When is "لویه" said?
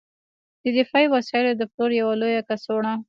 2.21-2.41